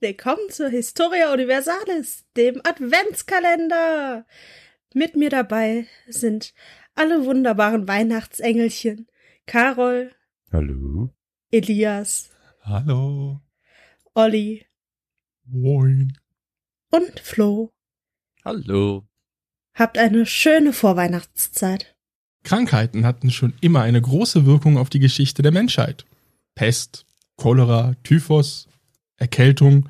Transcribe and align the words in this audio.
Willkommen 0.00 0.50
zur 0.50 0.68
Historia 0.68 1.32
Universalis, 1.32 2.24
dem 2.36 2.60
Adventskalender. 2.62 4.24
Mit 4.94 5.16
mir 5.16 5.28
dabei 5.28 5.88
sind 6.06 6.54
alle 6.94 7.24
wunderbaren 7.24 7.88
Weihnachtsengelchen. 7.88 9.08
Carol. 9.46 10.12
Hallo. 10.52 11.12
Elias. 11.50 12.30
Hallo. 12.62 13.40
Olli. 14.14 14.66
Moin. 15.44 16.16
Und 16.92 17.18
Flo. 17.18 17.72
Hallo. 18.44 19.08
Habt 19.74 19.98
eine 19.98 20.24
schöne 20.24 20.72
Vorweihnachtszeit. 20.72 21.96
Krankheiten 22.44 23.04
hatten 23.04 23.32
schon 23.32 23.54
immer 23.60 23.82
eine 23.82 24.00
große 24.00 24.46
Wirkung 24.46 24.78
auf 24.78 24.88
die 24.88 25.00
Geschichte 25.00 25.42
der 25.42 25.50
Menschheit. 25.50 26.06
Pest, 26.54 27.07
Cholera, 27.38 27.94
Typhus, 28.02 28.68
Erkältung. 29.16 29.88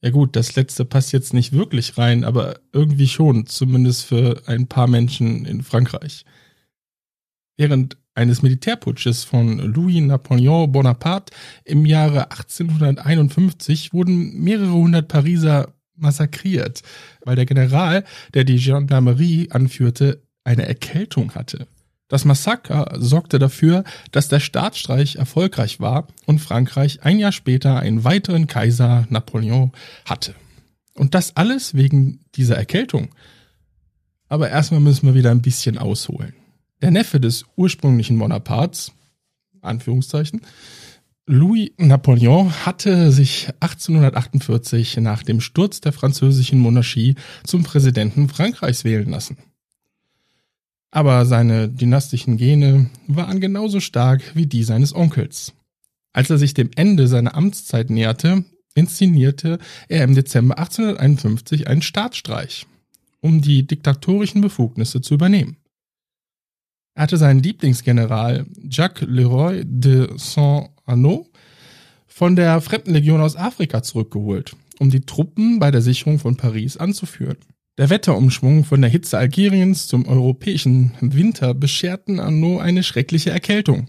Ja 0.00 0.10
gut, 0.10 0.34
das 0.34 0.56
letzte 0.56 0.84
passt 0.84 1.12
jetzt 1.12 1.34
nicht 1.34 1.52
wirklich 1.52 1.98
rein, 1.98 2.24
aber 2.24 2.58
irgendwie 2.72 3.08
schon, 3.08 3.46
zumindest 3.46 4.06
für 4.06 4.42
ein 4.46 4.66
paar 4.66 4.86
Menschen 4.86 5.44
in 5.44 5.62
Frankreich. 5.62 6.24
Während 7.56 7.98
eines 8.14 8.42
Militärputsches 8.42 9.24
von 9.24 9.58
Louis 9.58 10.00
Napoleon 10.00 10.70
Bonaparte 10.70 11.34
im 11.64 11.86
Jahre 11.86 12.30
1851 12.30 13.92
wurden 13.92 14.38
mehrere 14.42 14.72
hundert 14.72 15.08
Pariser 15.08 15.74
massakriert, 15.94 16.82
weil 17.24 17.36
der 17.36 17.46
General, 17.46 18.04
der 18.34 18.44
die 18.44 18.58
Gendarmerie 18.58 19.50
anführte, 19.50 20.22
eine 20.44 20.66
Erkältung 20.66 21.34
hatte. 21.34 21.66
Das 22.12 22.26
Massaker 22.26 22.92
sorgte 22.98 23.38
dafür, 23.38 23.84
dass 24.10 24.28
der 24.28 24.38
Staatsstreich 24.38 25.16
erfolgreich 25.16 25.80
war 25.80 26.08
und 26.26 26.40
Frankreich 26.40 27.02
ein 27.04 27.18
Jahr 27.18 27.32
später 27.32 27.78
einen 27.78 28.04
weiteren 28.04 28.46
Kaiser 28.46 29.06
Napoleon 29.08 29.72
hatte. 30.04 30.34
Und 30.94 31.14
das 31.14 31.38
alles 31.38 31.72
wegen 31.72 32.20
dieser 32.34 32.58
Erkältung. 32.58 33.08
Aber 34.28 34.50
erstmal 34.50 34.82
müssen 34.82 35.06
wir 35.06 35.14
wieder 35.14 35.30
ein 35.30 35.40
bisschen 35.40 35.78
ausholen. 35.78 36.34
Der 36.82 36.90
Neffe 36.90 37.18
des 37.18 37.46
ursprünglichen 37.56 38.18
Bonapartes, 38.18 38.92
Anführungszeichen, 39.62 40.42
Louis 41.24 41.70
Napoleon 41.78 42.52
hatte 42.66 43.10
sich 43.10 43.48
1848 43.60 44.98
nach 44.98 45.22
dem 45.22 45.40
Sturz 45.40 45.80
der 45.80 45.94
französischen 45.94 46.58
Monarchie 46.58 47.14
zum 47.42 47.62
Präsidenten 47.62 48.28
Frankreichs 48.28 48.84
wählen 48.84 49.08
lassen. 49.08 49.38
Aber 50.94 51.24
seine 51.24 51.70
dynastischen 51.70 52.36
Gene 52.36 52.90
waren 53.08 53.40
genauso 53.40 53.80
stark 53.80 54.36
wie 54.36 54.46
die 54.46 54.62
seines 54.62 54.94
Onkels. 54.94 55.54
Als 56.12 56.28
er 56.28 56.36
sich 56.36 56.52
dem 56.52 56.70
Ende 56.76 57.08
seiner 57.08 57.34
Amtszeit 57.34 57.88
näherte, 57.88 58.44
inszenierte 58.74 59.58
er 59.88 60.04
im 60.04 60.14
Dezember 60.14 60.58
1851 60.58 61.66
einen 61.66 61.80
Staatsstreich, 61.80 62.66
um 63.20 63.40
die 63.40 63.66
diktatorischen 63.66 64.42
Befugnisse 64.42 65.00
zu 65.00 65.14
übernehmen. 65.14 65.56
Er 66.94 67.04
hatte 67.04 67.16
seinen 67.16 67.42
Lieblingsgeneral 67.42 68.44
Jacques 68.62 69.08
Leroy 69.08 69.62
de 69.64 70.10
Saint-Arnaud 70.18 71.26
von 72.06 72.36
der 72.36 72.60
Fremdenlegion 72.60 73.22
aus 73.22 73.36
Afrika 73.36 73.82
zurückgeholt, 73.82 74.54
um 74.78 74.90
die 74.90 75.00
Truppen 75.00 75.58
bei 75.58 75.70
der 75.70 75.80
Sicherung 75.80 76.18
von 76.18 76.36
Paris 76.36 76.76
anzuführen. 76.76 77.38
Der 77.78 77.88
Wetterumschwung 77.88 78.64
von 78.64 78.82
der 78.82 78.90
Hitze 78.90 79.16
Algeriens 79.16 79.86
zum 79.86 80.06
europäischen 80.06 80.92
Winter 81.00 81.54
bescherten 81.54 82.20
Arnaud 82.20 82.60
eine 82.60 82.82
schreckliche 82.82 83.30
Erkältung. 83.30 83.88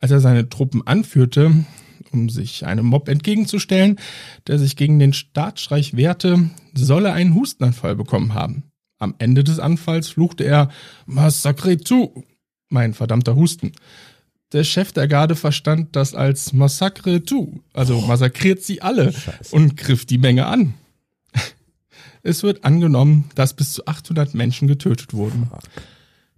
Als 0.00 0.10
er 0.10 0.18
seine 0.18 0.48
Truppen 0.48 0.84
anführte, 0.84 1.64
um 2.10 2.28
sich 2.28 2.66
einem 2.66 2.86
Mob 2.86 3.08
entgegenzustellen, 3.08 4.00
der 4.48 4.58
sich 4.58 4.74
gegen 4.74 4.98
den 4.98 5.12
Staatsstreich 5.12 5.96
wehrte, 5.96 6.50
soll 6.74 7.06
er 7.06 7.14
einen 7.14 7.36
Hustenanfall 7.36 7.94
bekommen 7.94 8.34
haben. 8.34 8.64
Am 8.98 9.14
Ende 9.18 9.44
des 9.44 9.60
Anfalls 9.60 10.08
fluchte 10.08 10.42
er 10.42 10.68
Massacre 11.06 11.78
zu, 11.78 12.24
mein 12.68 12.94
verdammter 12.94 13.36
Husten. 13.36 13.72
Der 14.52 14.64
Chef 14.64 14.90
der 14.90 15.06
Garde 15.06 15.36
verstand 15.36 15.94
das 15.94 16.14
als 16.14 16.52
Massacre 16.52 17.22
tu, 17.22 17.60
also 17.72 18.00
massakriert 18.00 18.60
sie 18.62 18.82
alle 18.82 19.12
Scheiße. 19.12 19.54
und 19.54 19.76
griff 19.76 20.04
die 20.04 20.18
Menge 20.18 20.46
an. 20.46 20.74
Es 22.22 22.42
wird 22.42 22.64
angenommen, 22.64 23.24
dass 23.34 23.54
bis 23.54 23.72
zu 23.72 23.86
800 23.86 24.34
Menschen 24.34 24.68
getötet 24.68 25.12
wurden. 25.12 25.50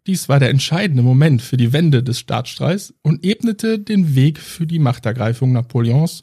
Dies 0.07 0.29
war 0.29 0.39
der 0.39 0.51
entscheidende 0.51 1.03
Moment 1.03 1.43
für 1.43 1.57
die 1.57 1.73
Wende 1.73 2.03
des 2.03 2.19
Staatsstreichs 2.19 2.95
und 3.03 3.25
ebnete 3.25 3.79
den 3.79 4.15
Weg 4.15 4.39
für 4.39 4.67
die 4.67 4.79
Machtergreifung 4.79 5.53
Napoleons 5.53 6.23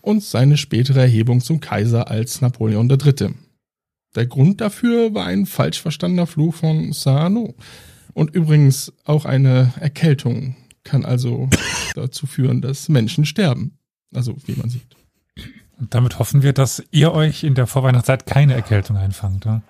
und 0.00 0.22
seine 0.22 0.56
spätere 0.56 1.00
Erhebung 1.00 1.40
zum 1.40 1.60
Kaiser 1.60 2.10
als 2.10 2.40
Napoleon 2.40 2.88
III. 2.88 3.34
Der 4.14 4.26
Grund 4.26 4.60
dafür 4.60 5.14
war 5.14 5.26
ein 5.26 5.46
falsch 5.46 5.80
verstandener 5.80 6.26
Fluch 6.26 6.54
von 6.54 6.92
Saint-Arnaud. 6.92 7.54
Und 8.14 8.34
übrigens 8.34 8.92
auch 9.04 9.26
eine 9.26 9.72
Erkältung 9.78 10.56
kann 10.82 11.04
also 11.04 11.48
dazu 11.94 12.26
führen, 12.26 12.62
dass 12.62 12.88
Menschen 12.88 13.26
sterben. 13.26 13.78
Also 14.14 14.36
wie 14.46 14.54
man 14.54 14.70
sieht. 14.70 14.96
Und 15.78 15.94
damit 15.94 16.18
hoffen 16.18 16.42
wir, 16.42 16.52
dass 16.52 16.82
ihr 16.90 17.12
euch 17.12 17.44
in 17.44 17.54
der 17.54 17.66
Vorweihnachtszeit 17.66 18.26
keine 18.26 18.54
Erkältung 18.54 18.96
einfangt. 18.96 19.44
Ja? 19.44 19.62